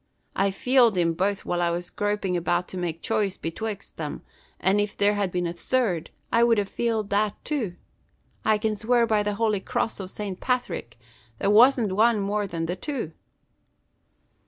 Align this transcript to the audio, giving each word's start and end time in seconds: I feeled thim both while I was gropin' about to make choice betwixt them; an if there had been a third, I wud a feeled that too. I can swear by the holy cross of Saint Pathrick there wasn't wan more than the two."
I 0.35 0.49
feeled 0.49 0.95
thim 0.95 1.13
both 1.13 1.45
while 1.45 1.61
I 1.61 1.69
was 1.69 1.91
gropin' 1.91 2.35
about 2.35 2.67
to 2.69 2.75
make 2.77 3.03
choice 3.03 3.37
betwixt 3.37 3.97
them; 3.97 4.23
an 4.59 4.79
if 4.79 4.97
there 4.97 5.13
had 5.13 5.31
been 5.31 5.45
a 5.45 5.53
third, 5.53 6.09
I 6.31 6.43
wud 6.43 6.57
a 6.57 6.65
feeled 6.65 7.11
that 7.11 7.35
too. 7.45 7.75
I 8.43 8.57
can 8.57 8.75
swear 8.75 9.05
by 9.05 9.21
the 9.21 9.35
holy 9.35 9.59
cross 9.59 9.99
of 9.99 10.09
Saint 10.09 10.39
Pathrick 10.39 10.97
there 11.37 11.51
wasn't 11.51 11.91
wan 11.91 12.19
more 12.19 12.47
than 12.47 12.65
the 12.65 12.75
two." 12.75 13.11